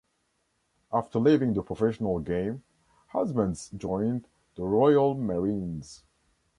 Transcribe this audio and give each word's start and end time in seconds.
After 0.91 1.19
leaving 1.19 1.53
the 1.53 1.61
professional 1.61 2.17
game, 2.17 2.63
Husbands 3.09 3.69
joined 3.77 4.25
the 4.55 4.63
Royal 4.63 5.13
Marines. 5.13 6.01